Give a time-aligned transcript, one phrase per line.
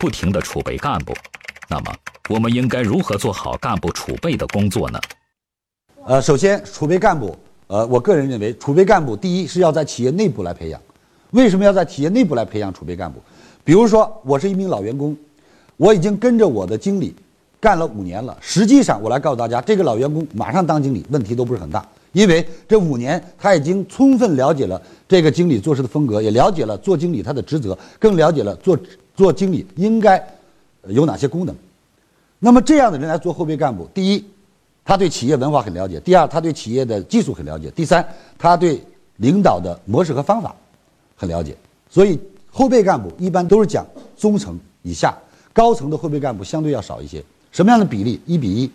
[0.00, 1.14] 不停的储备干部。
[1.68, 1.94] 那么，
[2.30, 4.98] 我们应该如何做好干部储备的工作呢？
[6.06, 10.80] 呃，首先储备干部，呃，我个人认为，储备干部第一是要在企业内部来培养。
[11.32, 13.20] 为什么要在企业内部来培养储备干部？
[13.62, 15.14] 比如说，我是一名老员工，
[15.76, 17.14] 我已经跟着我的经理
[17.60, 18.34] 干了五年了。
[18.40, 21.86] 实际上，我来告诉大家，这个老员工马上当经理，问题都不是很大。
[22.12, 28.76] 因为这五年，他已经充分了解了这个经理做事的风格，也了解了做经理他的职责，更了解了做
[29.20, 30.26] 做经理应该
[30.86, 31.54] 有哪些功能。
[32.38, 34.24] 那么这样的人来做后备干部，第一，
[34.82, 38.02] 他对企业文化很了解；第二，他对企业的技术很了解；第三，
[38.38, 38.82] 他对
[39.18, 40.56] 领导的模式和方法
[41.14, 41.54] 很了解。
[41.90, 42.18] 所以
[42.50, 43.86] 后备干部一般都是讲
[44.16, 45.14] 中层以下，
[45.52, 47.22] 高层的后备干部相对要少一些。
[47.52, 48.18] 什么样的比例？
[48.24, 48.70] 一比一。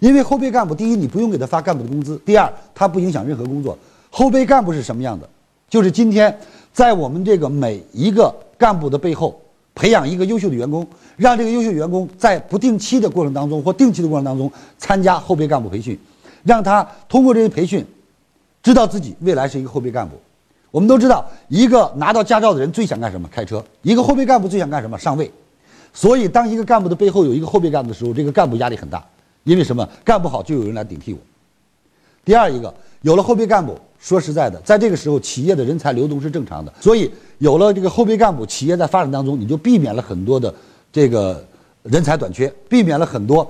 [0.00, 3.78] 因为后备干部，第一，你不用给他发干部的工资；第二，他不影响任何工作。
[4.10, 5.28] 后备干部是什么样的？
[5.68, 6.36] 就是今天
[6.72, 9.40] 在我们这个每一个干部的背后，
[9.74, 15.98] 培养一个优秀的员工，让这个优秀员工在不定期的过程当中或定期的过程当中参加后备干部培训，
[16.44, 17.84] 让他通过这些培训，
[18.62, 20.14] 知道自己未来是一个后备干部。
[20.70, 23.28] 我们都知道，一个拿到驾照的人最想干什么？
[23.30, 23.64] 开车。
[23.82, 24.98] 一个后备干部最想干什么？
[24.98, 25.30] 上位。
[25.92, 29.04] 所以，当一个干部的背后有一个后备干部的时候，这个干部压力很大。
[29.44, 31.18] 因为什么干不好就有人来顶替我。
[32.24, 37.08] 第二一个，有了后备干部，说实在的，在这个时候企业的人才流动是正常的，所以
[37.44, 40.52] 有了这个后备干部，企业在发展当中你就避免了很多的
[40.90, 41.44] 这个
[41.82, 43.46] 人才短缺，避免了很多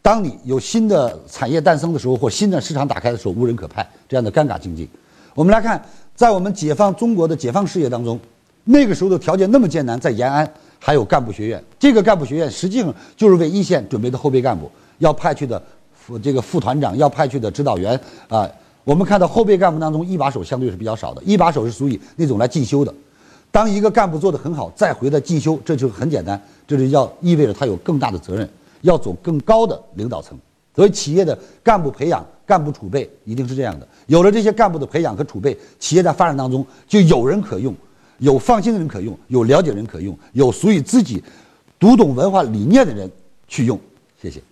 [0.00, 4.88] 当你有新的产业诞生的时候或新的市场打开的时候无人可派这样的尴尬境地。
[5.34, 5.84] 我们来看，
[6.14, 8.16] 在我们解放中国的解放事业当中，
[8.62, 14.70] 那个时候的条件那么艰难，在延安还有干部学院，这个干部学院实际上就是为一线准备的后备干部。
[14.98, 15.60] 要派去的
[15.92, 18.48] 副这个副团长，要派去的指导员啊，
[18.84, 22.94] 我们看到后备干部当中一把手相对是比较少的，一把手是属于那种来进修的。
[23.52, 28.48] 当一个干部做得很好，再回来进修，这就很简单，这就要意味着他有更大的责任，
[28.80, 30.36] 要走更高的领导层。
[30.74, 33.86] 所以企业的干部培养、干部储备一定是这样的。
[34.06, 37.74] 有了这些干部的培养和储备，企业在发展当中就有人可用，
[38.16, 41.22] 有放心的人可用，有了解人可用，有属于自己
[41.78, 43.10] 读懂文化理念的人
[43.48, 43.78] 去用。
[44.22, 44.42] 谢谢。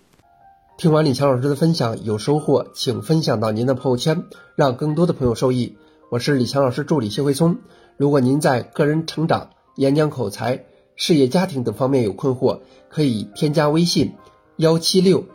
[0.77, 5.75] 听完李强老师的分享，有收获，请分享到您的朋友圈，让更多的朋友受益。
[6.09, 7.57] 我是李强老师助理谢慧聪。
[8.01, 14.13] 如果您在个人成长、演讲口才、事业家庭等方面有困惑，可以添加微信
[14.55, 15.25] 幺七六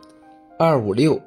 [0.59, 1.21] 二五六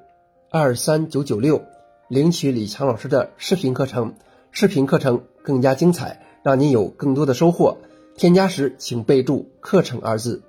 [0.51, 1.63] 二三九九六，
[2.09, 4.15] 领取李强老师的视频课程。
[4.51, 7.77] 视频课程更加精彩，让您有更多的收获。
[8.17, 10.41] 添加时请备注“课程”二字。